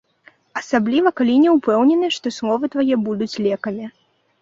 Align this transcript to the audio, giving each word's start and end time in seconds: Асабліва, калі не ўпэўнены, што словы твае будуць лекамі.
Асабліва, 0.61 1.11
калі 1.21 1.35
не 1.45 1.53
ўпэўнены, 1.59 2.11
што 2.19 2.35
словы 2.41 2.65
твае 2.79 2.95
будуць 3.07 3.33
лекамі. 3.47 3.85